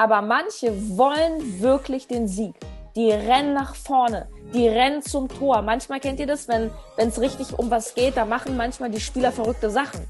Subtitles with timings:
[0.00, 2.54] Aber manche wollen wirklich den Sieg.
[2.96, 5.60] Die rennen nach vorne, die rennen zum Tor.
[5.60, 9.30] Manchmal kennt ihr das, wenn es richtig um was geht, da machen manchmal die Spieler
[9.30, 10.00] verrückte Sachen.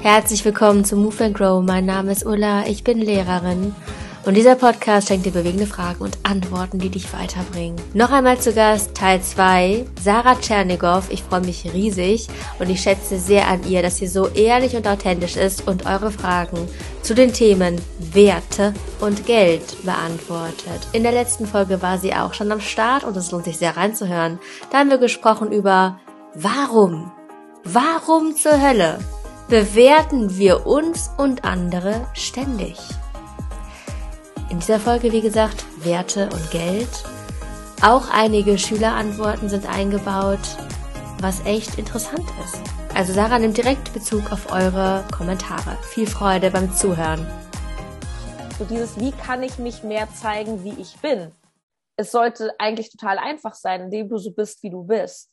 [0.00, 1.62] Herzlich willkommen zu Move and Grow.
[1.62, 3.72] Mein Name ist Ulla, ich bin Lehrerin
[4.24, 7.80] und dieser Podcast schenkt dir bewegende Fragen und Antworten, die dich weiterbringen.
[7.92, 11.10] Noch einmal zu Gast Teil 2, Sarah Tschernigow.
[11.10, 12.28] Ich freue mich riesig
[12.58, 16.12] und ich schätze sehr an ihr, dass sie so ehrlich und authentisch ist und eure
[16.12, 16.68] Fragen
[17.02, 20.86] zu den Themen Werte und Geld beantwortet.
[20.92, 23.76] In der letzten Folge war sie auch schon am Start und es lohnt sich sehr
[23.76, 24.38] reinzuhören.
[24.70, 25.98] Da haben wir gesprochen über
[26.34, 27.10] Warum?
[27.64, 28.98] Warum zur Hölle
[29.48, 32.78] bewerten wir uns und andere ständig?
[34.52, 37.04] In dieser Folge, wie gesagt, Werte und Geld.
[37.80, 40.40] Auch einige Schülerantworten sind eingebaut,
[41.22, 42.60] was echt interessant ist.
[42.94, 45.78] Also Sarah nimmt direkt Bezug auf eure Kommentare.
[45.84, 47.26] Viel Freude beim Zuhören.
[48.58, 51.32] So dieses, wie kann ich mich mehr zeigen, wie ich bin?
[51.96, 55.30] Es sollte eigentlich total einfach sein, indem du so bist, wie du bist.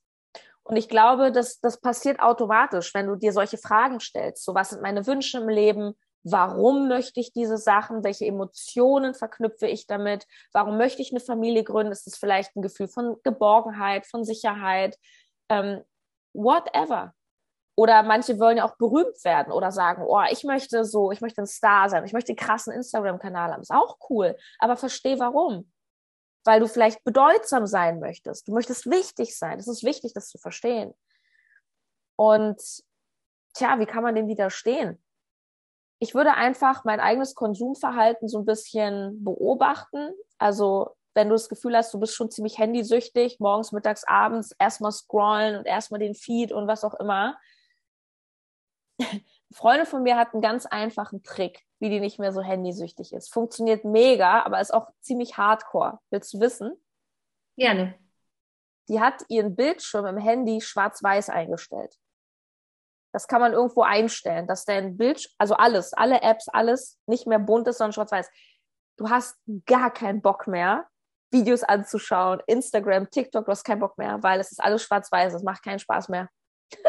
[0.63, 4.45] Und ich glaube, dass das passiert automatisch, wenn du dir solche Fragen stellst.
[4.45, 5.93] So, was sind meine Wünsche im Leben?
[6.23, 11.63] Warum möchte ich diese Sachen, welche Emotionen verknüpfe ich damit, warum möchte ich eine Familie
[11.63, 14.97] gründen, ist es vielleicht ein Gefühl von Geborgenheit, von Sicherheit,
[15.49, 15.83] ähm,
[16.33, 17.13] whatever.
[17.75, 21.41] Oder manche wollen ja auch berühmt werden oder sagen, oh, ich möchte so, ich möchte
[21.41, 23.61] ein Star sein, ich möchte einen krassen Instagram-Kanal haben.
[23.61, 25.71] Ist auch cool, aber versteh warum.
[26.43, 28.47] Weil du vielleicht bedeutsam sein möchtest.
[28.47, 29.59] Du möchtest wichtig sein.
[29.59, 30.93] Es ist wichtig, das zu verstehen.
[32.17, 32.61] Und
[33.53, 35.01] tja, wie kann man dem widerstehen?
[35.99, 40.13] Ich würde einfach mein eigenes Konsumverhalten so ein bisschen beobachten.
[40.37, 44.93] Also wenn du das Gefühl hast, du bist schon ziemlich handysüchtig, morgens, mittags, abends erstmal
[44.93, 47.37] scrollen und erstmal den Feed und was auch immer.
[49.51, 53.33] Freunde von mir hat einen ganz einfachen Trick, wie die nicht mehr so handysüchtig ist.
[53.33, 55.99] Funktioniert mega, aber ist auch ziemlich hardcore.
[56.11, 56.73] Willst du wissen?
[57.57, 57.95] Gerne.
[58.87, 61.95] Die hat ihren Bildschirm im Handy schwarz-weiß eingestellt.
[63.11, 67.39] Das kann man irgendwo einstellen, dass dein Bild, also alles, alle Apps, alles nicht mehr
[67.39, 68.29] bunt ist, sondern schwarz-weiß.
[68.97, 70.87] Du hast gar keinen Bock mehr,
[71.31, 75.43] Videos anzuschauen, Instagram, TikTok, du hast keinen Bock mehr, weil es ist alles schwarz-weiß, es
[75.43, 76.29] macht keinen Spaß mehr.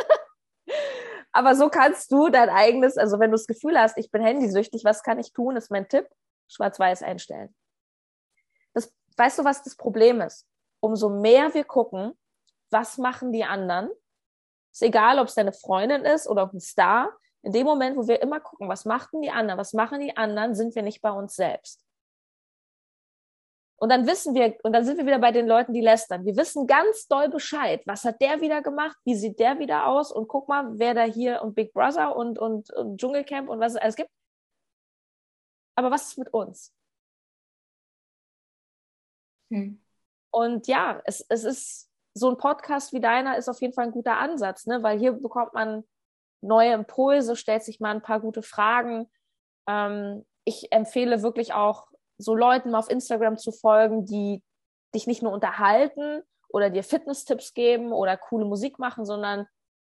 [1.32, 4.84] Aber so kannst du dein eigenes, also wenn du das Gefühl hast, ich bin handysüchtig,
[4.84, 6.08] was kann ich tun, ist mein Tipp,
[6.48, 7.54] schwarz-weiß einstellen.
[8.74, 10.46] Das, weißt du, was das Problem ist?
[10.80, 12.18] Umso mehr wir gucken,
[12.70, 13.90] was machen die anderen,
[14.72, 17.12] ist egal, ob es deine Freundin ist oder ein Star.
[17.42, 20.54] In dem Moment, wo wir immer gucken, was machten die anderen, was machen die anderen,
[20.54, 21.84] sind wir nicht bei uns selbst.
[23.76, 26.26] Und dann wissen wir, und dann sind wir wieder bei den Leuten, die lästern.
[26.26, 27.82] Wir wissen ganz doll Bescheid.
[27.86, 28.96] Was hat der wieder gemacht?
[29.06, 30.12] Wie sieht der wieder aus?
[30.12, 33.72] Und guck mal, wer da hier und Big Brother und, und, und Dschungelcamp und was
[33.72, 34.10] es alles gibt.
[35.76, 36.74] Aber was ist mit uns?
[39.50, 39.80] Hm.
[40.30, 43.92] Und ja, es, es ist, so ein Podcast wie deiner ist auf jeden Fall ein
[43.92, 44.82] guter Ansatz, ne?
[44.82, 45.84] weil hier bekommt man
[46.42, 49.10] neue Impulse, stellt sich mal ein paar gute Fragen.
[49.68, 51.86] Ähm, ich empfehle wirklich auch
[52.18, 54.42] so Leuten auf Instagram zu folgen, die
[54.94, 59.46] dich nicht nur unterhalten oder dir Fitness-Tipps geben oder coole Musik machen, sondern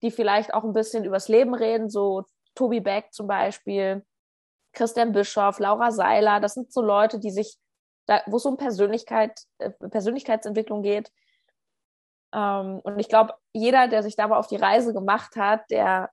[0.02, 2.24] die vielleicht auch ein bisschen übers Leben reden, so
[2.54, 4.04] Tobi Beck zum Beispiel,
[4.72, 7.56] Christian Bischoff, Laura Seiler, das sind so Leute, die sich,
[8.06, 11.10] da, wo es um Persönlichkeit, äh, Persönlichkeitsentwicklung geht,
[12.36, 16.10] und ich glaube, jeder, der sich dabei auf die Reise gemacht hat, der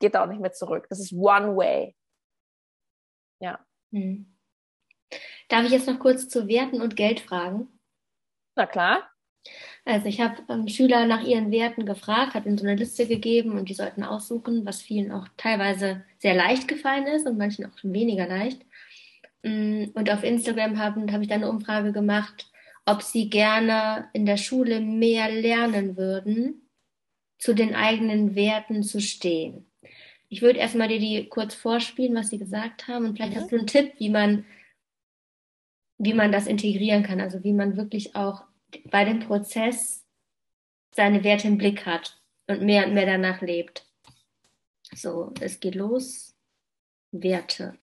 [0.00, 0.86] geht da auch nicht mehr zurück.
[0.90, 1.96] Das ist one way.
[3.40, 3.64] Ja.
[3.92, 4.36] Hm.
[5.48, 7.68] Darf ich jetzt noch kurz zu Werten und Geld fragen?
[8.54, 9.08] Na klar.
[9.84, 13.58] Also ich habe ähm, Schüler nach ihren Werten gefragt, habe ihnen so eine Liste gegeben
[13.58, 17.76] und die sollten aussuchen, was vielen auch teilweise sehr leicht gefallen ist und manchen auch
[17.82, 18.62] weniger leicht.
[19.42, 22.51] Mm, und auf Instagram habe hab ich dann eine Umfrage gemacht,
[22.84, 26.68] ob sie gerne in der Schule mehr lernen würden,
[27.38, 29.66] zu den eigenen Werten zu stehen.
[30.28, 33.40] Ich würde erstmal dir die kurz vorspielen, was sie gesagt haben, und vielleicht mhm.
[33.40, 34.44] hast du einen Tipp, wie man,
[35.98, 38.44] wie man das integrieren kann, also wie man wirklich auch
[38.90, 40.04] bei dem Prozess
[40.94, 43.86] seine Werte im Blick hat und mehr und mehr danach lebt.
[44.94, 46.34] So, es geht los.
[47.12, 47.76] Werte.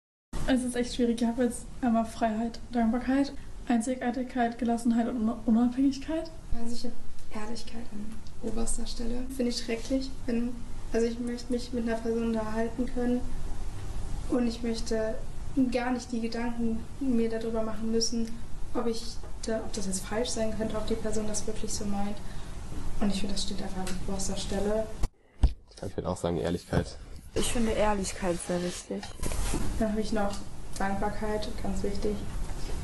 [0.47, 1.21] Es ist echt schwierig.
[1.21, 3.33] Ich habe jetzt einmal Freiheit, Dankbarkeit
[3.67, 6.31] Einzigartigkeit, Gelassenheit und Unabhängigkeit?
[6.59, 9.23] Also ich habe Ehrlichkeit an oberster Stelle.
[9.35, 10.09] Finde ich schrecklich.
[10.25, 10.53] Wenn,
[10.93, 13.21] also ich möchte mich mit einer Person unterhalten können
[14.29, 15.15] und ich möchte
[15.71, 18.29] gar nicht die Gedanken mir darüber machen müssen,
[18.73, 19.03] ob ich
[19.45, 22.17] da, ob das jetzt falsch sein könnte, ob die Person das wirklich so meint.
[22.99, 24.87] Und ich finde, das steht einfach an oberster Stelle.
[25.85, 26.97] Ich würde auch sagen Ehrlichkeit.
[27.35, 29.03] Ich finde Ehrlichkeit sehr wichtig.
[29.79, 30.31] Dann habe ich noch
[30.77, 32.15] Dankbarkeit, ganz wichtig.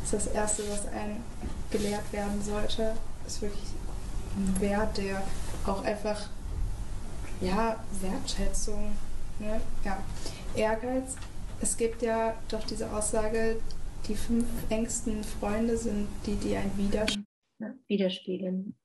[0.04, 1.24] Das ist das Erste, was einem
[1.72, 2.94] gelehrt werden sollte.
[3.26, 3.70] Ist wirklich
[4.36, 5.22] ein Wert, der
[5.66, 6.28] auch einfach,
[7.40, 8.92] ja, Wertschätzung,
[9.40, 9.62] ne?
[9.86, 9.98] ja,
[10.56, 11.16] Ehrgeiz.
[11.62, 13.62] Es gibt ja doch diese Aussage,
[14.08, 17.84] die fünf engsten Freunde sind die, die ein widerspiegeln.
[17.88, 18.76] widerspiegeln.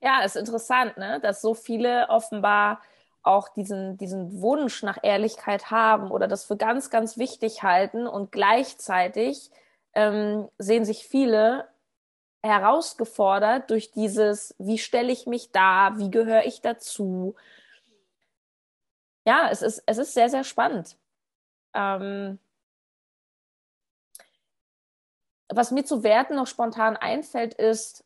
[0.00, 1.20] Ja, ist interessant, ne?
[1.22, 2.80] dass so viele offenbar
[3.22, 8.32] auch diesen, diesen Wunsch nach Ehrlichkeit haben oder das für ganz, ganz wichtig halten und
[8.32, 9.50] gleichzeitig
[9.96, 11.68] ähm, sehen sich viele
[12.42, 17.34] herausgefordert durch dieses, wie stelle ich mich da, wie gehöre ich dazu.
[19.26, 20.96] Ja, es ist, es ist sehr, sehr spannend.
[21.74, 22.38] Ähm,
[25.48, 28.04] was mir zu Werten noch spontan einfällt, ist,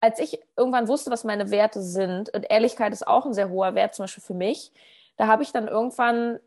[0.00, 3.74] als ich irgendwann wusste, was meine Werte sind, und Ehrlichkeit ist auch ein sehr hoher
[3.74, 4.72] Wert, zum Beispiel für mich,
[5.16, 6.40] da habe ich dann irgendwann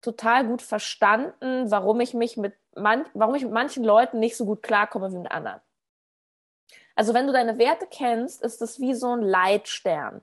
[0.00, 4.44] total gut verstanden, warum ich mich mit man, warum ich mit manchen Leuten nicht so
[4.44, 5.60] gut klarkomme wie mit anderen.
[6.94, 10.22] Also wenn du deine Werte kennst, ist das wie so ein Leitstern.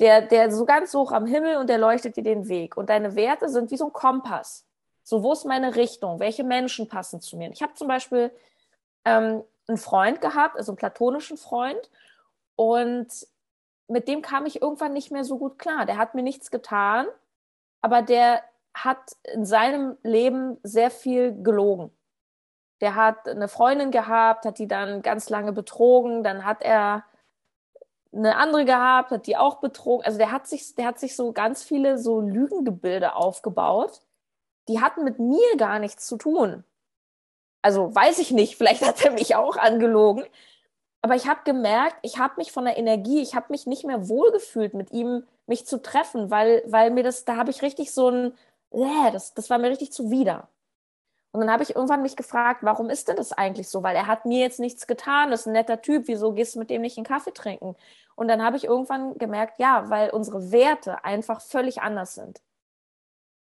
[0.00, 2.76] Der, der so ganz hoch am Himmel und der leuchtet dir den Weg.
[2.76, 4.64] Und deine Werte sind wie so ein Kompass.
[5.02, 6.20] So, wo ist meine Richtung?
[6.20, 7.50] Welche Menschen passen zu mir?
[7.50, 8.30] Ich habe zum Beispiel
[9.04, 11.90] ähm, einen Freund gehabt, also einen platonischen Freund.
[12.54, 13.08] Und
[13.88, 15.84] mit dem kam ich irgendwann nicht mehr so gut klar.
[15.84, 17.06] Der hat mir nichts getan,
[17.80, 18.42] aber der
[18.84, 21.90] hat in seinem Leben sehr viel gelogen.
[22.80, 27.04] Der hat eine Freundin gehabt, hat die dann ganz lange betrogen, dann hat er
[28.12, 30.04] eine andere gehabt, hat die auch betrogen.
[30.04, 34.00] Also der hat sich, der hat sich so ganz viele so Lügengebilde aufgebaut.
[34.68, 36.64] Die hatten mit mir gar nichts zu tun.
[37.62, 40.24] Also weiß ich nicht, vielleicht hat er mich auch angelogen.
[41.02, 44.08] Aber ich habe gemerkt, ich habe mich von der Energie, ich habe mich nicht mehr
[44.08, 48.10] wohlgefühlt, mit ihm mich zu treffen, weil, weil mir das, da habe ich richtig so
[48.10, 48.32] ein,
[48.70, 50.48] äh, das, das war mir richtig zuwider.
[51.32, 53.82] Und dann habe ich irgendwann mich gefragt, warum ist denn das eigentlich so?
[53.82, 56.58] Weil er hat mir jetzt nichts getan, das ist ein netter Typ, wieso gehst du
[56.58, 57.76] mit dem nicht einen Kaffee trinken?
[58.16, 62.40] Und dann habe ich irgendwann gemerkt, ja, weil unsere Werte einfach völlig anders sind.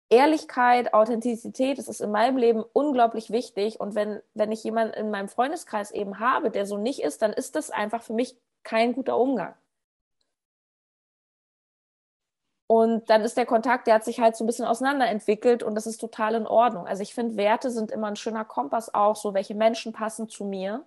[0.09, 3.79] Ehrlichkeit, Authentizität, das ist in meinem Leben unglaublich wichtig.
[3.79, 7.33] Und wenn, wenn ich jemanden in meinem Freundeskreis eben habe, der so nicht ist, dann
[7.33, 9.55] ist das einfach für mich kein guter Umgang.
[12.67, 15.85] Und dann ist der Kontakt, der hat sich halt so ein bisschen auseinanderentwickelt und das
[15.85, 16.87] ist total in Ordnung.
[16.87, 20.45] Also ich finde, Werte sind immer ein schöner Kompass auch, so welche Menschen passen zu
[20.45, 20.85] mir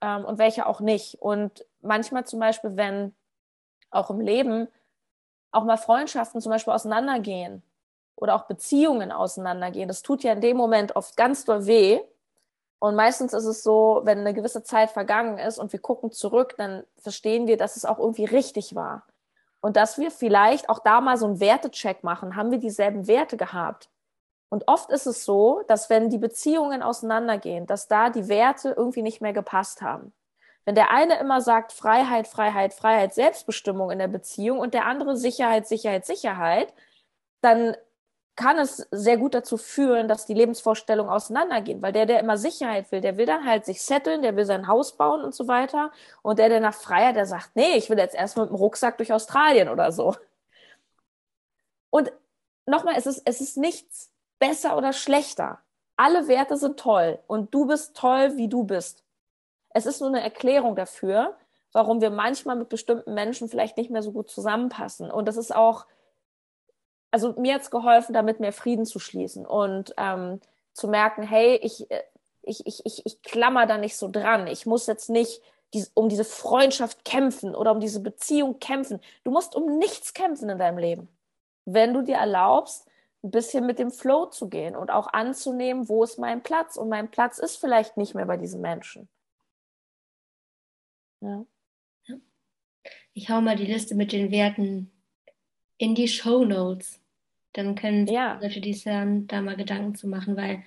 [0.00, 1.20] ähm, und welche auch nicht.
[1.20, 3.14] Und manchmal zum Beispiel, wenn
[3.90, 4.68] auch im Leben
[5.52, 7.62] auch mal Freundschaften zum Beispiel auseinandergehen
[8.14, 12.00] oder auch Beziehungen auseinandergehen, das tut ja in dem Moment oft ganz doll weh.
[12.78, 16.54] Und meistens ist es so, wenn eine gewisse Zeit vergangen ist und wir gucken zurück,
[16.56, 19.04] dann verstehen wir, dass es auch irgendwie richtig war.
[19.60, 22.36] Und dass wir vielleicht auch da mal so einen Wertecheck machen.
[22.36, 23.90] Haben wir dieselben Werte gehabt?
[24.48, 29.02] Und oft ist es so, dass wenn die Beziehungen auseinandergehen, dass da die Werte irgendwie
[29.02, 30.12] nicht mehr gepasst haben.
[30.64, 35.16] Wenn der eine immer sagt Freiheit, Freiheit, Freiheit, Selbstbestimmung in der Beziehung und der andere
[35.16, 36.74] Sicherheit, Sicherheit, Sicherheit,
[37.40, 37.76] dann
[38.40, 42.90] kann es sehr gut dazu führen, dass die Lebensvorstellungen auseinandergehen, weil der, der immer Sicherheit
[42.90, 45.92] will, der will dann halt sich setteln, der will sein Haus bauen und so weiter.
[46.22, 48.96] Und der, der nach Freiheit, der sagt, nee, ich will jetzt erst mit dem Rucksack
[48.96, 50.16] durch Australien oder so.
[51.90, 52.10] Und
[52.64, 55.58] nochmal, es ist, es ist nichts besser oder schlechter.
[55.96, 59.04] Alle Werte sind toll und du bist toll, wie du bist.
[59.74, 61.36] Es ist nur eine Erklärung dafür,
[61.72, 65.10] warum wir manchmal mit bestimmten Menschen vielleicht nicht mehr so gut zusammenpassen.
[65.10, 65.84] Und das ist auch,
[67.10, 70.40] also mir hat's geholfen, damit mehr Frieden zu schließen und ähm,
[70.72, 72.02] zu merken, hey, ich, äh,
[72.42, 74.46] ich, ich, ich, ich klammer da nicht so dran.
[74.46, 75.42] Ich muss jetzt nicht
[75.74, 79.00] dies, um diese Freundschaft kämpfen oder um diese Beziehung kämpfen.
[79.24, 81.08] Du musst um nichts kämpfen in deinem Leben.
[81.64, 82.88] Wenn du dir erlaubst,
[83.22, 86.76] ein bisschen mit dem Flow zu gehen und auch anzunehmen, wo ist mein Platz?
[86.76, 89.08] Und mein Platz ist vielleicht nicht mehr bei diesen Menschen.
[91.20, 91.44] Ja.
[93.12, 94.90] Ich hau mal die Liste mit den Werten
[95.76, 96.99] in die Show Notes.
[97.52, 98.38] Dann können ja.
[98.40, 100.62] Leute, die es hören, da mal Gedanken zu machen, weil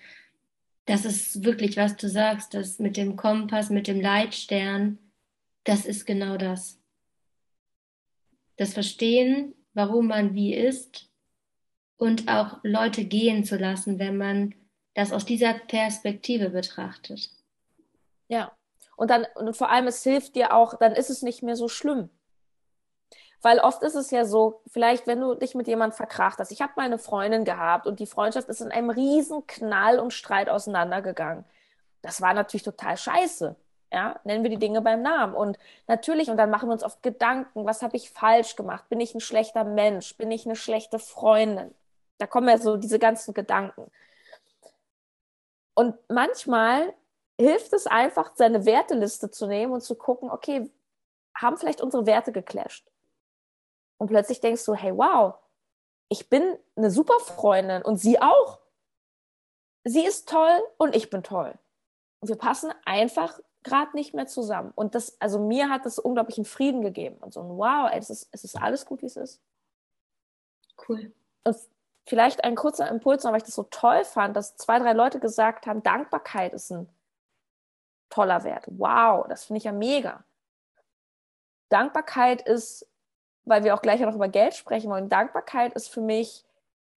[0.85, 4.99] das ist wirklich, was du sagst, das mit dem Kompass, mit dem Leitstern,
[5.63, 6.79] das ist genau das.
[8.57, 11.09] Das Verstehen, warum man wie ist
[11.97, 14.53] und auch Leute gehen zu lassen, wenn man
[14.93, 17.29] das aus dieser Perspektive betrachtet.
[18.27, 18.51] Ja,
[18.95, 21.67] und dann, und vor allem, es hilft dir auch, dann ist es nicht mehr so
[21.67, 22.09] schlimm.
[23.43, 26.51] Weil oft ist es ja so, vielleicht wenn du dich mit jemandem verkracht hast.
[26.51, 30.13] Ich habe mal eine Freundin gehabt und die Freundschaft ist in einem riesen Knall und
[30.13, 31.43] Streit auseinandergegangen.
[32.01, 33.55] Das war natürlich total scheiße.
[33.91, 35.35] Ja, nennen wir die Dinge beim Namen.
[35.35, 38.87] Und natürlich, und dann machen wir uns oft Gedanken, was habe ich falsch gemacht?
[38.87, 40.15] Bin ich ein schlechter Mensch?
[40.17, 41.75] Bin ich eine schlechte Freundin?
[42.19, 43.91] Da kommen ja so diese ganzen Gedanken.
[45.75, 46.93] Und manchmal
[47.37, 50.71] hilft es einfach, seine Werteliste zu nehmen und zu gucken, okay,
[51.35, 52.92] haben vielleicht unsere Werte geclasht?
[54.03, 55.35] Und plötzlich denkst du, hey, wow,
[56.09, 58.59] ich bin eine super Freundin und sie auch.
[59.85, 61.57] Sie ist toll und ich bin toll.
[62.19, 64.73] Und wir passen einfach gerade nicht mehr zusammen.
[64.75, 67.15] Und das, also mir hat das unglaublichen Frieden gegeben.
[67.19, 69.41] Und so ein Wow, ey, es ist, es ist alles gut, wie es ist.
[70.85, 71.13] Cool.
[71.45, 71.55] Und
[72.05, 75.65] vielleicht ein kurzer Impuls, weil ich das so toll fand, dass zwei, drei Leute gesagt
[75.65, 76.89] haben, Dankbarkeit ist ein
[78.09, 78.65] toller Wert.
[78.67, 80.25] Wow, das finde ich ja mega.
[81.69, 82.85] Dankbarkeit ist,
[83.45, 86.45] weil wir auch gleich noch über Geld sprechen wollen, Dankbarkeit ist für mich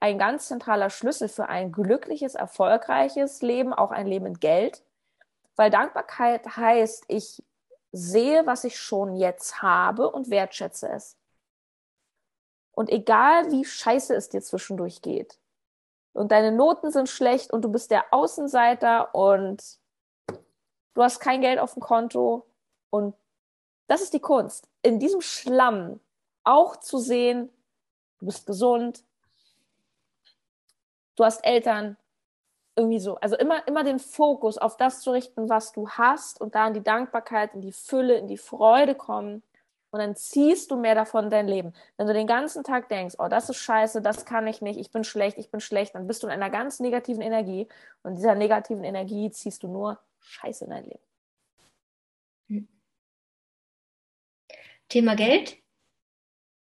[0.00, 4.82] ein ganz zentraler Schlüssel für ein glückliches, erfolgreiches Leben, auch ein Leben in Geld.
[5.56, 7.42] Weil Dankbarkeit heißt, ich
[7.92, 11.16] sehe, was ich schon jetzt habe und wertschätze es.
[12.72, 15.38] Und egal wie scheiße es dir zwischendurch geht
[16.16, 19.62] und deine Noten sind schlecht und du bist der Außenseiter und
[20.94, 22.46] du hast kein Geld auf dem Konto
[22.90, 23.14] und
[23.86, 24.68] das ist die Kunst.
[24.82, 26.00] In diesem Schlamm
[26.46, 27.50] auch zu sehen,
[28.18, 29.04] du bist gesund,
[31.16, 31.96] du hast Eltern,
[32.76, 33.16] irgendwie so.
[33.16, 36.74] Also immer, immer den Fokus auf das zu richten, was du hast und da in
[36.74, 39.42] die Dankbarkeit, in die Fülle, in die Freude kommen.
[39.90, 41.72] Und dann ziehst du mehr davon in dein Leben.
[41.96, 44.90] Wenn du den ganzen Tag denkst, oh, das ist scheiße, das kann ich nicht, ich
[44.90, 47.66] bin schlecht, ich bin schlecht, dann bist du in einer ganz negativen Energie.
[48.02, 51.00] Und dieser negativen Energie ziehst du nur Scheiße in dein Leben.
[54.88, 55.56] Thema Geld.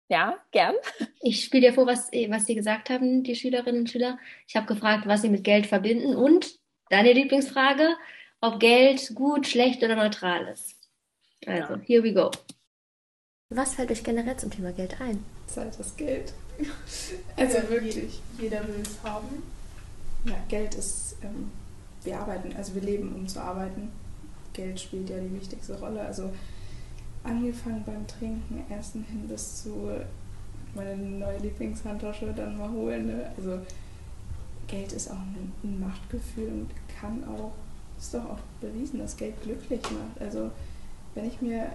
[0.08, 0.74] Ja, gern.
[1.20, 4.18] Ich spiele dir vor, was, was sie gesagt haben, die Schülerinnen und Schüler.
[4.46, 7.94] Ich habe gefragt, was sie mit Geld verbinden und deine Lieblingsfrage,
[8.40, 10.76] ob Geld gut, schlecht oder neutral ist.
[11.46, 11.80] Also, ja.
[11.84, 12.30] here we go.
[13.50, 15.24] Was fällt euch generell zum Thema Geld ein?
[15.46, 16.32] Zeit das Geld.
[17.36, 18.20] Also ja, wirklich.
[18.40, 19.42] Jeder will es haben.
[20.24, 21.52] Ja, Geld ist, ähm,
[22.02, 23.92] wir arbeiten, also wir leben, um zu arbeiten.
[24.52, 26.00] Geld spielt ja die wichtigste Rolle.
[26.00, 26.32] Also
[27.28, 29.90] angefangen beim Trinken, Essen hin bis zu
[30.74, 33.06] meine neue Lieblingshandtasche dann mal holen.
[33.06, 33.30] Ne?
[33.36, 33.58] Also
[34.66, 36.70] Geld ist auch ein, Machtgefühl und
[37.00, 37.52] kann auch,
[37.98, 40.20] ist doch auch bewiesen, dass Geld glücklich macht.
[40.20, 40.50] Also
[41.14, 41.72] wenn ich mir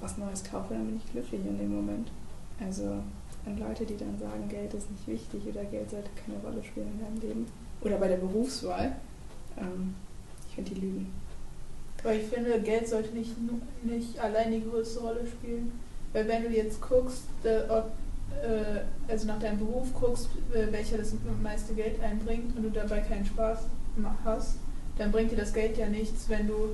[0.00, 2.08] was Neues kaufe, dann bin ich glücklich in dem Moment.
[2.60, 3.02] Also
[3.46, 6.88] an Leute, die dann sagen, Geld ist nicht wichtig oder Geld sollte keine Rolle spielen
[6.92, 7.46] in deinem Leben
[7.82, 8.96] oder bei der Berufswahl,
[9.56, 9.94] ähm,
[10.48, 11.12] ich finde die lügen.
[12.02, 13.32] Aber ich finde, Geld sollte nicht,
[13.82, 15.72] nicht allein die größte Rolle spielen.
[16.12, 17.90] Weil wenn du jetzt guckst, äh, ob,
[18.42, 23.00] äh, also nach deinem Beruf guckst, äh, welcher das meiste Geld einbringt und du dabei
[23.00, 23.60] keinen Spaß
[24.24, 24.54] hast,
[24.98, 26.70] dann bringt dir das Geld ja nichts, wenn du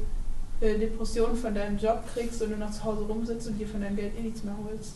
[0.61, 3.81] äh, Depressionen von deinem Job kriegst und du noch zu Hause rumsitzt und dir von
[3.81, 4.95] deinem Geld eh nichts mehr holst.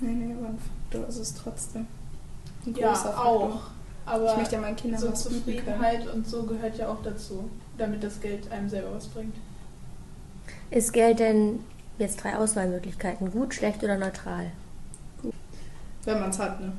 [0.00, 1.86] Nee, nee, aber ein Faktor ist es trotzdem.
[2.66, 3.60] Ein ja, auch.
[4.04, 7.48] Aber ich möchte ja meinen Kindern so Zufriedenheit und so gehört ja auch dazu
[7.78, 9.34] damit das Geld einem selber was bringt.
[10.70, 11.60] Ist Geld denn
[11.98, 13.30] jetzt drei Auswahlmöglichkeiten?
[13.30, 14.50] Gut, schlecht oder neutral?
[15.20, 15.34] Gut.
[16.04, 16.72] Wenn man es hat, ne?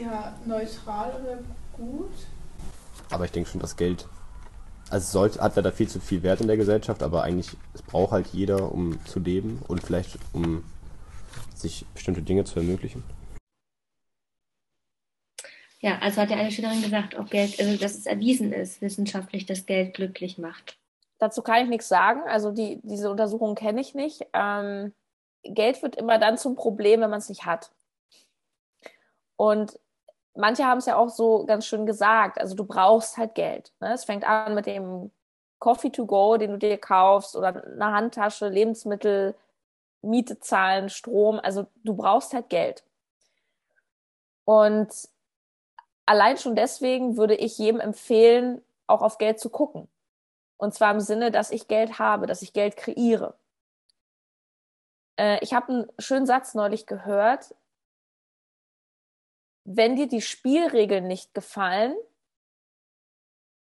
[0.00, 1.38] Ja, neutral oder
[1.76, 2.12] gut.
[3.10, 4.08] Aber ich denke schon, dass Geld,
[4.90, 8.12] also sollte, hat leider viel zu viel Wert in der Gesellschaft, aber eigentlich, es braucht
[8.12, 10.64] halt jeder, um zu leben und vielleicht um
[11.54, 13.04] sich bestimmte Dinge zu ermöglichen.
[15.80, 19.46] Ja, also hat ja eine Schülerin gesagt, ob Geld, also dass es erwiesen ist, wissenschaftlich,
[19.46, 20.78] dass Geld glücklich macht.
[21.18, 22.22] Dazu kann ich nichts sagen.
[22.26, 24.26] Also die, diese Untersuchung kenne ich nicht.
[24.32, 24.94] Ähm,
[25.42, 27.70] Geld wird immer dann zum Problem, wenn man es nicht hat.
[29.36, 29.78] Und
[30.34, 32.40] manche haben es ja auch so ganz schön gesagt.
[32.40, 33.72] Also du brauchst halt Geld.
[33.80, 33.92] Ne?
[33.92, 35.10] Es fängt an mit dem
[35.58, 39.34] Coffee to go, den du dir kaufst, oder eine Handtasche, Lebensmittel,
[40.02, 41.40] Miete zahlen, Strom.
[41.42, 42.84] Also du brauchst halt Geld.
[44.44, 44.90] Und
[46.06, 49.88] allein schon deswegen würde ich jedem empfehlen, auch auf Geld zu gucken.
[50.56, 53.36] Und zwar im Sinne, dass ich Geld habe, dass ich Geld kreiere.
[55.18, 57.54] Äh, ich habe einen schönen Satz neulich gehört.
[59.64, 61.94] Wenn dir die Spielregeln nicht gefallen,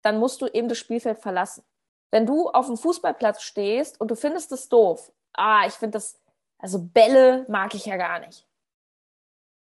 [0.03, 1.65] dann musst du eben das Spielfeld verlassen.
[2.11, 6.19] Wenn du auf dem Fußballplatz stehst und du findest es doof, ah, ich finde das,
[6.59, 8.48] also Bälle mag ich ja gar nicht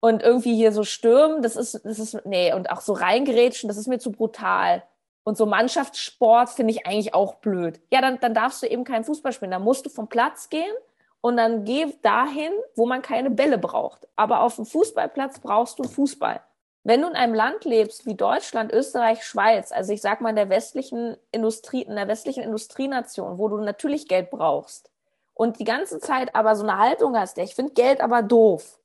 [0.03, 3.77] und irgendwie hier so stürmen, das ist, das ist, nee, und auch so reingerätschen, das
[3.77, 4.83] ist mir zu brutal.
[5.23, 7.79] Und so Mannschaftssport finde ich eigentlich auch blöd.
[7.89, 9.51] Ja, dann, dann darfst du eben keinen Fußball spielen.
[9.51, 10.73] Dann musst du vom Platz gehen
[11.21, 14.05] und dann geh dahin, wo man keine Bälle braucht.
[14.17, 16.41] Aber auf dem Fußballplatz brauchst du Fußball.
[16.83, 20.35] Wenn du in einem Land lebst wie Deutschland, Österreich, Schweiz, also ich sag mal in
[20.35, 24.91] der westlichen Industrie, in der westlichen Industrienation, wo du natürlich Geld brauchst
[25.33, 28.79] und die ganze Zeit aber so eine Haltung hast, der ich finde Geld aber doof,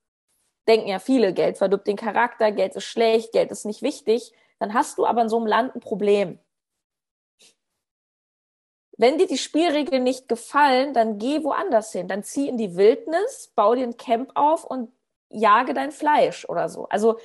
[0.69, 4.33] denken ja viele, Geld verdirbt den Charakter, Geld ist schlecht, Geld ist nicht wichtig.
[4.59, 6.39] Dann hast du aber in so einem Land ein Problem.
[8.97, 12.09] Wenn dir die Spielregeln nicht gefallen, dann geh woanders hin.
[12.09, 14.93] Dann zieh in die Wildnis, bau dir ein Camp auf und
[15.31, 16.89] jage dein Fleisch oder so.
[16.89, 17.19] Also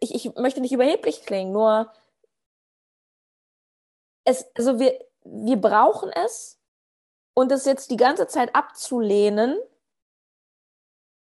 [0.00, 1.92] ich, ich möchte nicht überheblich klingen, nur
[4.24, 6.58] es, also wir, wir brauchen es
[7.34, 9.58] und es jetzt die ganze Zeit abzulehnen,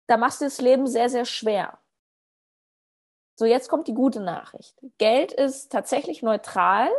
[0.08, 1.78] da machst du das Leben sehr, sehr schwer.
[3.38, 4.78] So, jetzt kommt die gute Nachricht.
[4.98, 6.90] Geld ist tatsächlich neutral,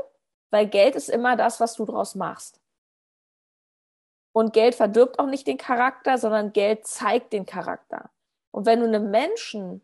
[0.50, 2.60] weil Geld ist immer das, was du draus machst.
[4.32, 8.10] Und Geld verdirbt auch nicht den Charakter, sondern Geld zeigt den Charakter.
[8.50, 9.80] Und wenn du einem Menschen,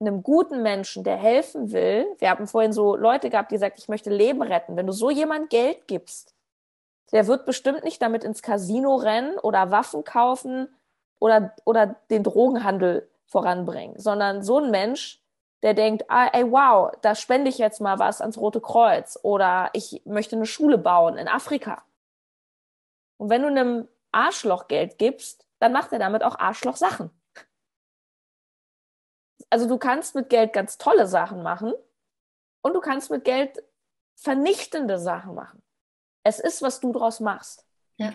[0.00, 3.88] einem guten Menschen, der helfen will, wir haben vorhin so Leute gehabt, die gesagt, ich
[3.88, 6.34] möchte Leben retten, wenn du so jemand Geld gibst,
[7.12, 10.74] der wird bestimmt nicht damit ins Casino rennen oder Waffen kaufen
[11.18, 15.20] oder, oder den Drogenhandel voranbringen, sondern so ein Mensch,
[15.62, 19.70] der denkt, ah, ey, wow, da spende ich jetzt mal was ans Rote Kreuz oder
[19.72, 21.82] ich möchte eine Schule bauen in Afrika.
[23.16, 27.10] Und wenn du einem Arschloch Geld gibst, dann macht er damit auch Arschloch-Sachen.
[29.50, 31.72] Also du kannst mit Geld ganz tolle Sachen machen
[32.62, 33.62] und du kannst mit Geld
[34.16, 35.62] vernichtende Sachen machen.
[36.24, 37.66] Es ist, was du draus machst.
[37.96, 38.12] Ja.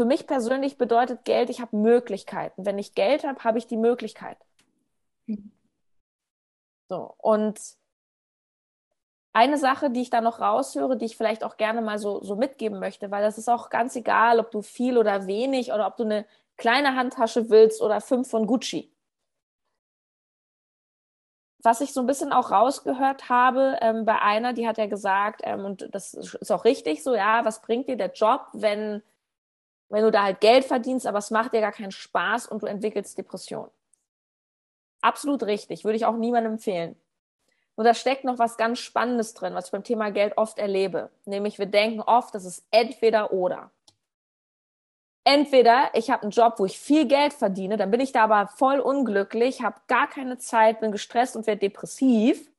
[0.00, 2.64] Für mich persönlich bedeutet Geld, ich habe Möglichkeiten.
[2.64, 4.38] Wenn ich Geld habe, habe ich die Möglichkeit.
[5.26, 5.52] Mhm.
[6.88, 7.60] So, und
[9.34, 12.34] eine Sache, die ich da noch raushöre, die ich vielleicht auch gerne mal so, so
[12.34, 15.98] mitgeben möchte, weil das ist auch ganz egal, ob du viel oder wenig oder ob
[15.98, 16.24] du eine
[16.56, 18.90] kleine Handtasche willst oder fünf von Gucci.
[21.62, 25.42] Was ich so ein bisschen auch rausgehört habe ähm, bei einer, die hat ja gesagt,
[25.44, 29.02] ähm, und das ist auch richtig so, ja, was bringt dir der Job, wenn,
[29.90, 32.66] wenn du da halt Geld verdienst, aber es macht dir gar keinen Spaß und du
[32.66, 33.70] entwickelst Depressionen.
[35.02, 36.96] Absolut richtig, würde ich auch niemandem empfehlen.
[37.76, 41.10] Nur da steckt noch was ganz Spannendes drin, was ich beim Thema Geld oft erlebe.
[41.24, 43.70] Nämlich wir denken oft, das ist entweder oder.
[45.24, 48.48] Entweder ich habe einen Job, wo ich viel Geld verdiene, dann bin ich da aber
[48.48, 52.50] voll unglücklich, habe gar keine Zeit, bin gestresst und werde depressiv.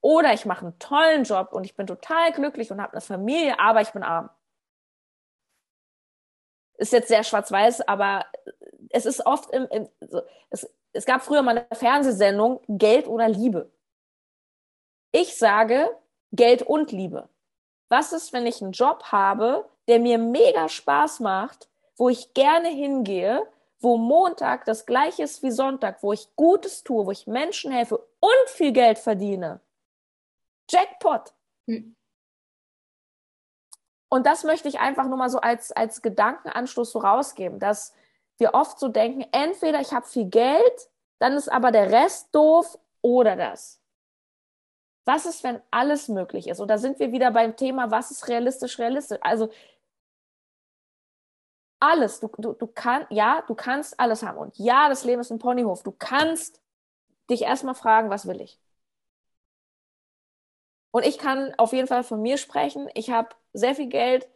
[0.00, 3.58] Oder ich mache einen tollen Job und ich bin total glücklich und habe eine Familie,
[3.58, 4.30] aber ich bin arm.
[6.78, 8.26] Ist jetzt sehr schwarz-weiß, aber
[8.90, 13.28] es ist oft im, im so, es, es gab früher mal eine Fernsehsendung Geld oder
[13.28, 13.70] Liebe.
[15.12, 15.90] Ich sage
[16.32, 17.28] Geld und Liebe.
[17.88, 22.68] Was ist, wenn ich einen Job habe, der mir mega Spaß macht, wo ich gerne
[22.68, 23.46] hingehe,
[23.80, 27.98] wo Montag das gleiche ist wie Sonntag, wo ich Gutes tue, wo ich Menschen helfe
[28.20, 29.60] und viel Geld verdiene?
[30.70, 31.34] Jackpot.
[31.66, 31.94] Hm.
[34.12, 37.94] Und das möchte ich einfach nur mal so als, als Gedankenanstoß so rausgeben, dass
[38.36, 42.78] wir oft so denken, entweder ich habe viel Geld, dann ist aber der Rest doof
[43.00, 43.80] oder das.
[45.06, 46.60] Was ist, wenn alles möglich ist?
[46.60, 49.18] Und da sind wir wieder beim Thema, was ist realistisch, realistisch?
[49.22, 49.48] Also
[51.80, 54.36] alles, du, du, du kannst, ja, du kannst alles haben.
[54.36, 55.84] Und ja, das Leben ist ein Ponyhof.
[55.84, 56.60] Du kannst
[57.30, 58.60] dich erstmal fragen, was will ich?
[60.92, 62.88] Und ich kann auf jeden Fall von mir sprechen.
[62.94, 64.28] Ich habe sehr viel Geld,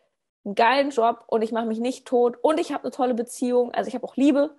[0.44, 3.72] einen geilen Job und ich mache mich nicht tot und ich habe eine tolle Beziehung.
[3.72, 4.56] Also ich habe auch Liebe.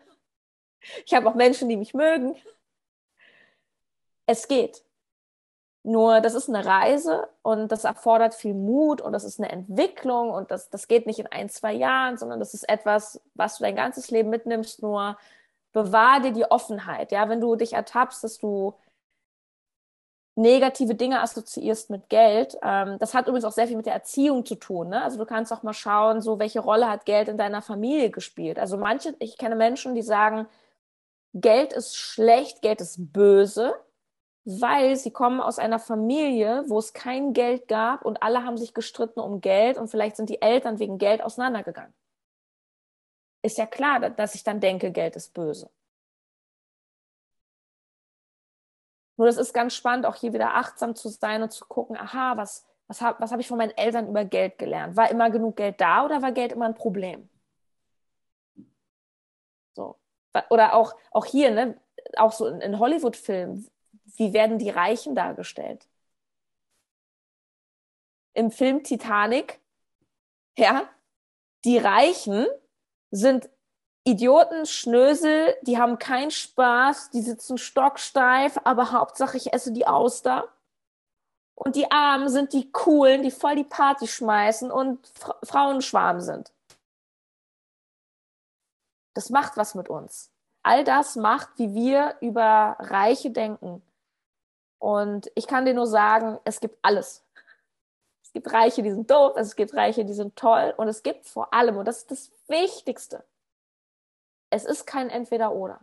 [1.06, 2.36] Ich habe auch Menschen, die mich mögen.
[4.28, 4.84] Es geht.
[5.84, 10.30] Nur das ist eine Reise und das erfordert viel Mut und das ist eine Entwicklung
[10.32, 13.64] und das, das geht nicht in ein, zwei Jahren, sondern das ist etwas, was du
[13.64, 14.84] dein ganzes Leben mitnimmst.
[14.84, 15.18] Nur
[15.72, 17.12] bewahr dir die Offenheit.
[17.12, 18.76] Ja, wenn du dich ertappst, dass du
[20.38, 22.58] negative Dinge assoziierst mit Geld.
[22.62, 24.90] Ähm, das hat übrigens auch sehr viel mit der Erziehung zu tun.
[24.90, 25.04] Ne?
[25.04, 28.60] Also du kannst auch mal schauen, so welche Rolle hat Geld in deiner Familie gespielt.
[28.60, 30.48] Also manche, ich kenne Menschen, die sagen,
[31.34, 33.74] Geld ist schlecht, Geld ist böse,
[34.46, 38.74] weil sie kommen aus einer Familie, wo es kein Geld gab und alle haben sich
[38.74, 41.94] gestritten um Geld und vielleicht sind die Eltern wegen Geld auseinandergegangen.
[43.42, 45.70] Ist ja klar, dass ich dann denke, Geld ist böse.
[49.18, 52.38] Nur das ist ganz spannend, auch hier wieder achtsam zu sein und zu gucken, aha,
[52.38, 54.96] was, was habe was hab ich von meinen Eltern über Geld gelernt?
[54.96, 57.28] War immer genug Geld da oder war Geld immer ein Problem?
[59.76, 59.98] So.
[60.50, 61.80] Oder auch, auch hier, ne,
[62.18, 63.68] auch so in, in Hollywood-Filmen,
[64.18, 65.88] wie werden die Reichen dargestellt?
[68.34, 69.60] Im Film Titanic,
[70.58, 70.88] ja,
[71.66, 72.46] die Reichen
[73.10, 73.50] sind
[74.08, 80.48] Idioten, Schnösel, die haben keinen Spaß, die sitzen stocksteif, aber Hauptsache ich esse die Auster.
[81.56, 86.54] Und die Armen sind die Coolen, die voll die Party schmeißen und Fra Frauenschwarm sind.
[89.14, 90.32] Das macht was mit uns.
[90.64, 93.82] all das macht, wie wir über Reiche denken.
[94.80, 97.26] Und ich kann dir nur sagen, es gibt alles.
[98.24, 101.26] Es gibt Reiche, die sind doof, es gibt Reiche, die sind toll und es gibt
[101.26, 103.24] vor allem, und das ist das Wichtigste,
[104.50, 105.80] es ist kein Entweder-Oder.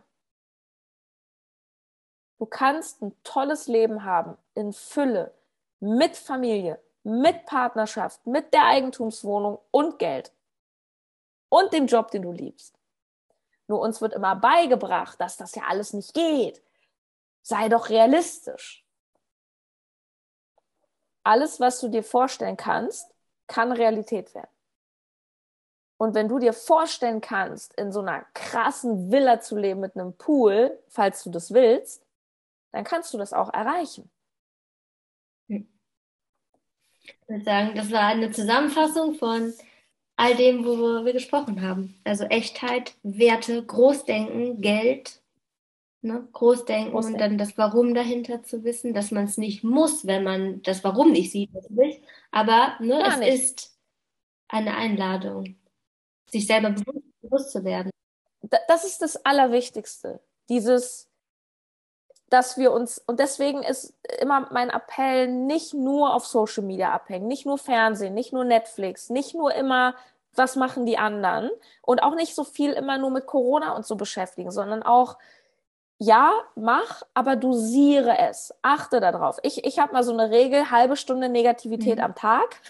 [2.37, 5.33] Du kannst ein tolles Leben haben, in Fülle,
[5.79, 10.33] mit Familie, mit Partnerschaft, mit der Eigentumswohnung und Geld
[11.49, 12.77] und dem Job, den du liebst.
[13.67, 16.61] Nur uns wird immer beigebracht, dass das ja alles nicht geht.
[17.41, 18.85] Sei doch realistisch.
[21.23, 23.11] Alles, was du dir vorstellen kannst,
[23.47, 24.54] kann Realität werden.
[25.97, 30.13] Und wenn du dir vorstellen kannst, in so einer krassen Villa zu leben mit einem
[30.17, 32.05] Pool, falls du das willst,
[32.71, 34.09] dann kannst du das auch erreichen.
[35.47, 39.53] Ich würde sagen, das war eine Zusammenfassung von
[40.17, 41.99] all dem, worüber wir gesprochen haben.
[42.03, 45.21] Also Echtheit, Werte, Großdenken, Geld,
[46.01, 46.27] ne?
[46.31, 50.23] Großdenken, Großdenken und dann das Warum dahinter zu wissen, dass man es nicht muss, wenn
[50.23, 52.01] man das Warum nicht sieht, natürlich.
[52.31, 53.33] Aber ne, es nicht.
[53.33, 53.77] ist
[54.47, 55.55] eine Einladung,
[56.29, 57.91] sich selber bewusst, bewusst zu werden.
[58.67, 60.19] Das ist das Allerwichtigste.
[60.49, 61.09] Dieses
[62.29, 67.27] dass wir uns, und deswegen ist immer mein Appell, nicht nur auf Social Media abhängen,
[67.27, 69.95] nicht nur Fernsehen, nicht nur Netflix, nicht nur immer,
[70.33, 71.49] was machen die anderen
[71.81, 75.17] und auch nicht so viel immer nur mit Corona und so beschäftigen, sondern auch,
[75.97, 78.53] ja, mach, aber dosiere es.
[78.61, 79.37] Achte darauf.
[79.43, 82.03] Ich, ich habe mal so eine Regel, halbe Stunde Negativität mhm.
[82.03, 82.61] am Tag.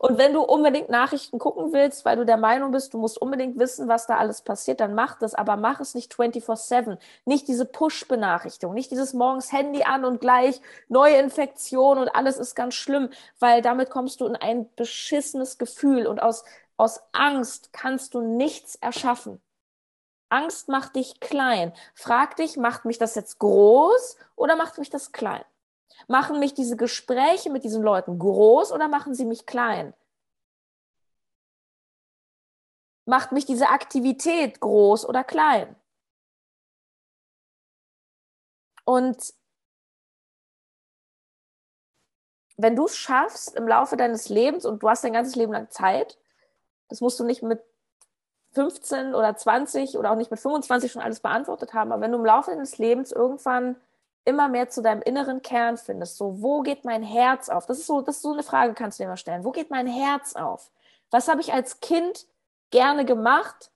[0.00, 3.58] Und wenn du unbedingt Nachrichten gucken willst, weil du der Meinung bist, du musst unbedingt
[3.58, 6.96] wissen, was da alles passiert, dann mach das, aber mach es nicht 24-7.
[7.26, 12.54] Nicht diese Push-Benachrichtigung, nicht dieses morgens Handy an und gleich neue Infektion und alles ist
[12.54, 13.10] ganz schlimm,
[13.40, 16.44] weil damit kommst du in ein beschissenes Gefühl und aus,
[16.78, 19.42] aus Angst kannst du nichts erschaffen.
[20.30, 21.74] Angst macht dich klein.
[21.94, 25.44] Frag dich, macht mich das jetzt groß oder macht mich das klein?
[26.08, 29.94] Machen mich diese Gespräche mit diesen Leuten groß oder machen sie mich klein?
[33.06, 35.76] Macht mich diese Aktivität groß oder klein?
[38.84, 39.34] Und
[42.56, 45.70] wenn du es schaffst im Laufe deines Lebens und du hast dein ganzes Leben lang
[45.70, 46.18] Zeit,
[46.88, 47.62] das musst du nicht mit
[48.52, 52.18] 15 oder 20 oder auch nicht mit 25 schon alles beantwortet haben, aber wenn du
[52.18, 53.76] im Laufe deines Lebens irgendwann
[54.24, 56.16] immer mehr zu deinem inneren Kern findest.
[56.16, 57.66] So, wo geht mein Herz auf?
[57.66, 59.44] Das ist so, das ist so eine Frage, kannst du dir mal stellen.
[59.44, 60.70] Wo geht mein Herz auf?
[61.10, 62.26] Was habe ich als Kind
[62.70, 63.70] gerne gemacht?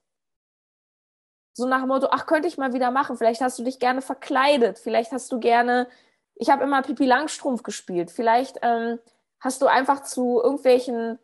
[1.54, 3.16] So nach dem Motto, ach, könnte ich mal wieder machen.
[3.16, 4.78] Vielleicht hast du dich gerne verkleidet.
[4.78, 5.88] Vielleicht hast du gerne,
[6.34, 8.10] ich habe immer Pipi Langstrumpf gespielt.
[8.10, 8.98] Vielleicht ähm,
[9.40, 11.18] hast du einfach zu irgendwelchen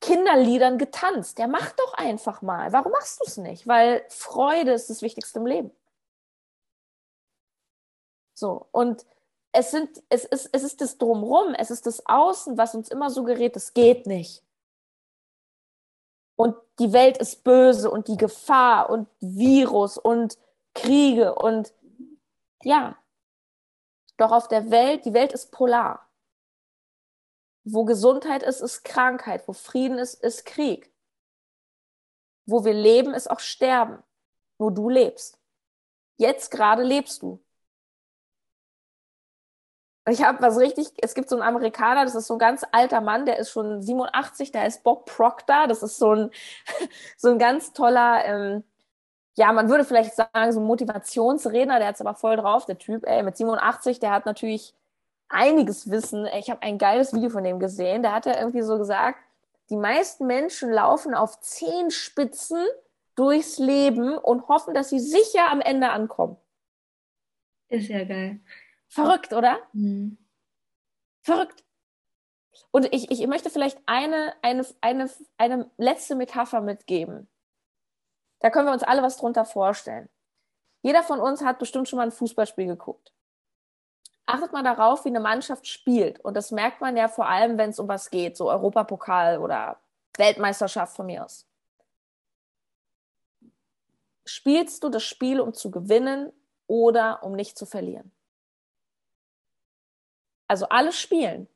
[0.00, 1.38] Kinderliedern getanzt.
[1.38, 2.72] Ja, mach doch einfach mal.
[2.72, 3.66] Warum machst du es nicht?
[3.66, 5.70] Weil Freude ist das Wichtigste im Leben.
[8.40, 8.66] So.
[8.72, 9.06] Und
[9.52, 13.10] es sind, es ist, es ist das Drumrum, es ist das Außen, was uns immer
[13.10, 14.42] suggeriert, es geht nicht.
[16.36, 20.38] Und die Welt ist böse und die Gefahr und Virus und
[20.74, 21.74] Kriege und
[22.62, 22.96] ja.
[24.16, 26.08] Doch auf der Welt, die Welt ist polar.
[27.64, 29.46] Wo Gesundheit ist, ist Krankheit.
[29.46, 30.90] Wo Frieden ist, ist Krieg.
[32.46, 34.02] Wo wir leben, ist auch Sterben.
[34.56, 35.38] Wo du lebst.
[36.16, 37.38] Jetzt gerade lebst du.
[40.08, 43.00] Ich habe was richtig, es gibt so einen Amerikaner, das ist so ein ganz alter
[43.00, 46.30] Mann, der ist schon 87, der ist Bob Proctor, das ist so ein,
[47.18, 48.64] so ein ganz toller, ähm,
[49.36, 53.06] ja, man würde vielleicht sagen, so ein Motivationsredner, der hat's aber voll drauf, der Typ,
[53.06, 54.74] ey, mit 87, der hat natürlich
[55.28, 56.26] einiges Wissen.
[56.38, 59.18] Ich habe ein geiles Video von dem gesehen, da hat er irgendwie so gesagt,
[59.70, 62.66] die meisten Menschen laufen auf Zehenspitzen
[63.14, 66.36] durchs Leben und hoffen, dass sie sicher am Ende ankommen.
[67.68, 68.40] Ist ja geil.
[68.90, 69.58] Verrückt, oder?
[69.72, 70.18] Mhm.
[71.22, 71.64] Verrückt.
[72.72, 77.28] Und ich, ich möchte vielleicht eine, eine, eine, eine letzte Metapher mitgeben.
[78.40, 80.08] Da können wir uns alle was drunter vorstellen.
[80.82, 83.12] Jeder von uns hat bestimmt schon mal ein Fußballspiel geguckt.
[84.26, 86.20] Achtet mal darauf, wie eine Mannschaft spielt.
[86.20, 89.80] Und das merkt man ja vor allem, wenn es um was geht, so Europapokal oder
[90.16, 91.46] Weltmeisterschaft von mir aus.
[94.24, 96.32] Spielst du das Spiel, um zu gewinnen
[96.66, 98.12] oder um nicht zu verlieren?
[100.50, 101.46] Also alle spielen.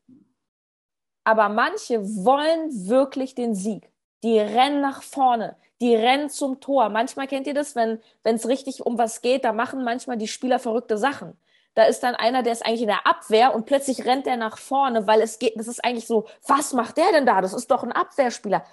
[1.25, 3.91] Aber manche wollen wirklich den Sieg.
[4.23, 6.91] Die rennen nach vorne, die rennen zum Tor.
[6.91, 10.61] Manchmal kennt ihr das, wenn es richtig um was geht, da machen manchmal die Spieler
[10.61, 11.37] verrückte Sachen.
[11.75, 14.59] Da ist dann einer, der ist eigentlich in der Abwehr und plötzlich rennt er nach
[14.59, 17.41] vorne, weil es geht, das ist eigentlich so, was macht der denn da?
[17.41, 18.65] Das ist doch ein Abwehrspieler.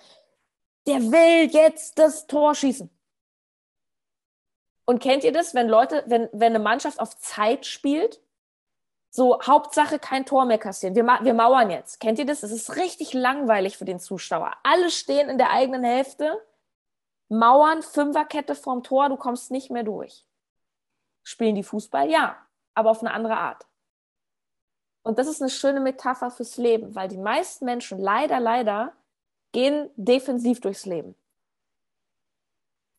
[0.86, 2.92] Der will jetzt das Tor schießen.
[4.86, 8.22] Und kennt ihr das, wenn Leute, wenn, wenn eine Mannschaft auf Zeit spielt?
[9.14, 10.96] So, Hauptsache kein Tor mehr kassieren.
[10.96, 12.00] Wir, wir mauern jetzt.
[12.00, 12.44] Kennt ihr das?
[12.44, 14.54] Es ist richtig langweilig für den Zuschauer.
[14.64, 16.42] Alle stehen in der eigenen Hälfte,
[17.28, 20.26] mauern, Fünferkette vorm Tor, du kommst nicht mehr durch.
[21.24, 22.10] Spielen die Fußball?
[22.10, 22.38] Ja,
[22.74, 23.68] aber auf eine andere Art.
[25.04, 28.94] Und das ist eine schöne Metapher fürs Leben, weil die meisten Menschen leider, leider
[29.52, 31.16] gehen defensiv durchs Leben.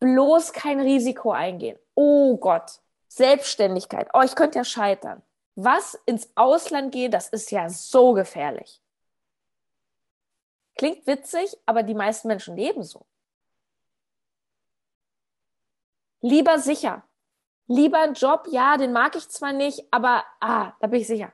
[0.00, 1.78] Bloß kein Risiko eingehen.
[1.94, 4.10] Oh Gott, Selbstständigkeit.
[4.12, 5.22] Oh, ich könnte ja scheitern.
[5.54, 8.80] Was ins Ausland geht, das ist ja so gefährlich.
[10.76, 13.06] Klingt witzig, aber die meisten Menschen leben so.
[16.20, 17.06] Lieber sicher.
[17.66, 21.32] Lieber ein Job, ja, den mag ich zwar nicht, aber ah, da bin ich sicher.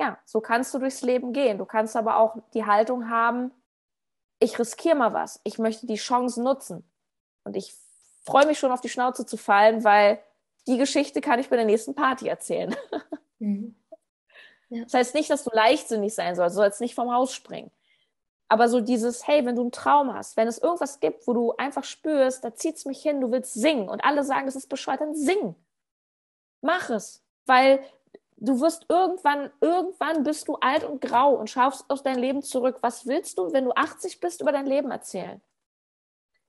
[0.00, 1.58] Ja, so kannst du durchs Leben gehen.
[1.58, 3.52] Du kannst aber auch die Haltung haben,
[4.40, 5.40] ich riskiere mal was.
[5.44, 6.88] Ich möchte die Chance nutzen.
[7.44, 7.74] Und ich
[8.24, 10.22] freue mich schon auf die Schnauze zu fallen, weil
[10.66, 12.74] die Geschichte kann ich bei der nächsten Party erzählen.
[13.40, 13.74] Mhm.
[14.70, 14.84] Ja.
[14.84, 17.70] Das heißt nicht, dass du leichtsinnig sein sollst, du sollst nicht vom Haus springen.
[18.48, 21.52] Aber so dieses, hey, wenn du einen Traum hast, wenn es irgendwas gibt, wo du
[21.56, 24.68] einfach spürst, da zieht es mich hin, du willst singen und alle sagen, das ist
[24.68, 25.54] bescheuert, dann sing.
[26.60, 27.22] Mach es.
[27.46, 27.84] Weil
[28.36, 32.78] du wirst irgendwann, irgendwann bist du alt und grau und schaust aus deinem Leben zurück.
[32.80, 35.40] Was willst du, wenn du 80 bist, über dein Leben erzählen?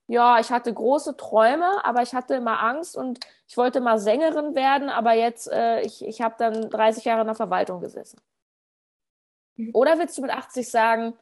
[0.07, 4.53] Ja, ich hatte große Träume, aber ich hatte immer Angst und ich wollte mal Sängerin
[4.53, 8.21] werden, aber jetzt, äh, ich, ich habe dann 30 Jahre in der Verwaltung gesessen.
[9.55, 9.71] Mhm.
[9.73, 11.17] Oder willst du mit 80 sagen,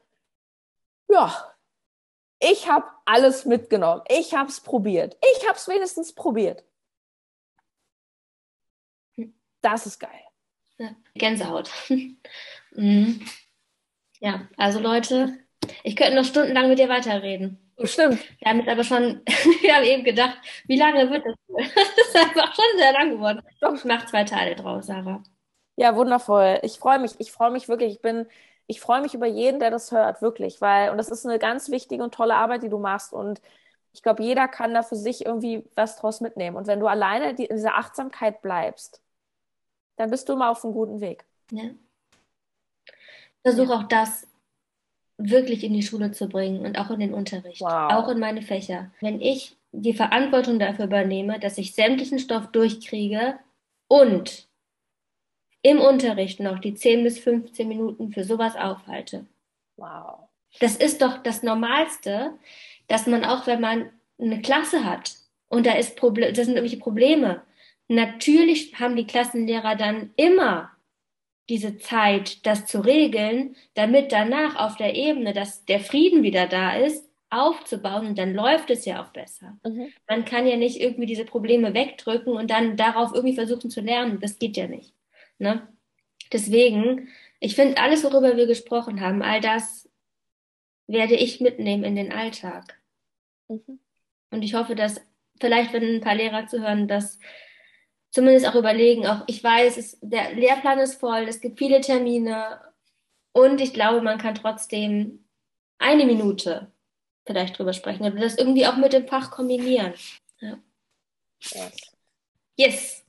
[1.10, 1.54] ja,
[2.40, 6.66] ich habe alles mitgenommen, ich habe es probiert, ich habe es wenigstens probiert.
[9.16, 9.34] Hm.
[9.62, 10.24] Das ist geil.
[11.16, 11.72] Gänsehaut.
[12.72, 13.26] mhm.
[14.20, 15.38] Ja, also Leute,
[15.84, 17.63] ich könnte noch stundenlang mit dir weiterreden.
[17.78, 18.20] Oh, stimmt.
[18.40, 19.22] Wir haben jetzt aber schon,
[19.62, 21.64] wir haben eben gedacht, wie lange wird das wohl?
[21.76, 23.42] Das ist einfach schon sehr lang geworden.
[23.62, 25.24] Doch, ich mache zwei Teile draus, Sarah.
[25.76, 26.60] Ja, wundervoll.
[26.62, 27.94] Ich freue mich, ich freue mich wirklich.
[27.94, 28.28] Ich bin,
[28.68, 31.70] ich freue mich über jeden, der das hört, wirklich, weil, und das ist eine ganz
[31.72, 33.12] wichtige und tolle Arbeit, die du machst.
[33.12, 33.42] Und
[33.92, 36.58] ich glaube, jeder kann da für sich irgendwie was draus mitnehmen.
[36.58, 39.02] Und wenn du alleine in dieser Achtsamkeit bleibst,
[39.96, 41.26] dann bist du immer auf einem guten Weg.
[41.52, 41.64] Ja.
[43.44, 43.80] Versuche ja.
[43.80, 44.28] auch das
[45.18, 47.92] wirklich in die Schule zu bringen und auch in den Unterricht, wow.
[47.94, 48.92] auch in meine Fächer.
[49.02, 53.40] Wenn ich die Verantwortung dafür übernehme, dass ich sämtlichen Stoff durchkriege
[53.88, 54.48] und
[55.62, 59.26] im Unterricht noch die 10 bis 15 Minuten für sowas aufhalte.
[59.78, 60.28] Wow.
[60.60, 62.32] Das ist doch das Normalste,
[62.88, 65.14] dass man auch, wenn man eine Klasse hat
[65.48, 67.42] und da ist Proble das sind irgendwelche Probleme,
[67.88, 70.72] Natürlich haben die Klassenlehrer dann immer
[71.50, 76.76] diese Zeit, das zu regeln, damit danach auf der Ebene, dass der Frieden wieder da
[76.76, 79.58] ist, aufzubauen und dann läuft es ja auch besser.
[79.66, 79.92] Mhm.
[80.08, 84.20] Man kann ja nicht irgendwie diese Probleme wegdrücken und dann darauf irgendwie versuchen zu lernen.
[84.20, 84.94] Das geht ja nicht.
[85.40, 85.68] Ne?
[86.32, 89.90] Deswegen, ich finde, alles, worüber wir gesprochen haben, all das
[90.88, 92.80] werde ich mitnehmen in den Alltag.
[93.48, 93.80] Mhm.
[94.30, 95.02] Und ich hoffe, dass
[95.40, 97.20] vielleicht, wenn ein paar Lehrer zuhören, dass
[98.14, 102.62] zumindest auch überlegen, auch ich weiß, es, der Lehrplan ist voll, es gibt viele Termine
[103.34, 105.26] und ich glaube, man kann trotzdem
[105.80, 106.72] eine Minute
[107.26, 109.94] vielleicht drüber sprechen oder das irgendwie auch mit dem Fach kombinieren.
[110.40, 110.60] Ja.
[112.56, 113.04] Yes.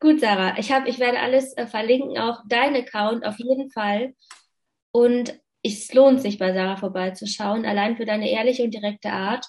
[0.00, 4.14] Gut, Sarah, ich, hab, ich werde alles äh, verlinken, auch dein Account auf jeden Fall.
[4.90, 9.46] Und es lohnt sich, bei Sarah vorbeizuschauen, allein für deine ehrliche und direkte Art.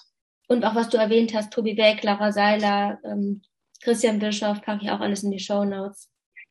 [0.48, 3.42] Und auch was du erwähnt hast, Tobi Beck, Lara Seiler, ähm,
[3.86, 6.10] Christian Bischof packe ich auch alles in die Show Notes.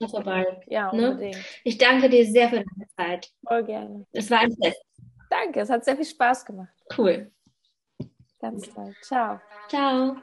[0.10, 0.46] Vorbei.
[0.68, 1.12] Ja, ne?
[1.12, 1.36] unbedingt.
[1.36, 1.42] Ne?
[1.66, 3.30] Ich danke dir sehr für deine Zeit.
[3.46, 4.06] Voll gerne.
[4.14, 4.82] Es war ein Fest.
[5.30, 6.70] Danke, es hat sehr viel Spaß gemacht.
[6.98, 7.30] Cool.
[8.40, 8.94] Ganz toll.
[9.02, 9.42] Ciao.
[9.68, 10.16] Ciao.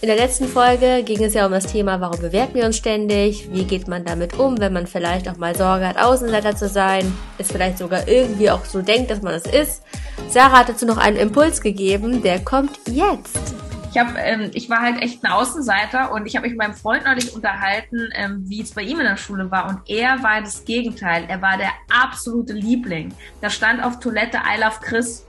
[0.00, 3.52] In der letzten Folge ging es ja um das Thema, warum bewerten wir uns ständig?
[3.52, 7.12] Wie geht man damit um, wenn man vielleicht auch mal Sorge hat, Außenseiter zu sein?
[7.36, 9.82] Es vielleicht sogar irgendwie auch so denkt, dass man es ist?
[10.28, 13.65] Sarah hat dazu noch einen Impuls gegeben, der kommt jetzt
[13.96, 16.74] ich habe, ähm, ich war halt echt ein Außenseiter und ich habe mich mit meinem
[16.74, 20.42] Freund neulich unterhalten, ähm, wie es bei ihm in der Schule war und er war
[20.42, 21.24] das Gegenteil.
[21.28, 23.14] Er war der absolute Liebling.
[23.40, 25.24] Da stand auf Toilette I love Chris.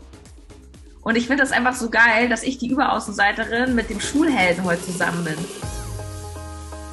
[1.02, 4.84] Und ich finde das einfach so geil, dass ich die Überaußenseiterin mit dem Schulhelden heute
[4.84, 5.38] zusammen bin.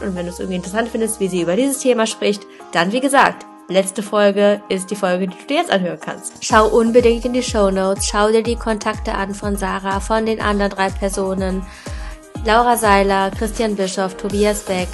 [0.01, 3.01] Und wenn du es irgendwie interessant findest, wie sie über dieses Thema spricht, dann wie
[3.01, 6.45] gesagt, letzte Folge ist die Folge, die du dir jetzt anhören kannst.
[6.45, 10.41] Schau unbedingt in die Show Notes, schau dir die Kontakte an von Sarah, von den
[10.41, 11.65] anderen drei Personen.
[12.45, 14.89] Laura Seiler, Christian Bischoff, Tobias Beck.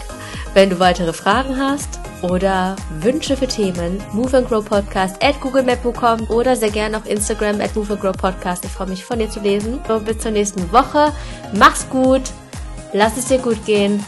[0.55, 6.29] Wenn du weitere Fragen hast oder Wünsche für Themen, Move and Grow Podcast at googlemail.com
[6.29, 8.65] oder sehr gerne auf Instagram at Move and Grow Podcast.
[8.65, 9.81] Ich freue mich von dir zu lesen.
[9.89, 11.13] So, bis zur nächsten Woche.
[11.55, 12.23] Mach's gut.
[12.93, 14.05] Lass es dir gut gehen.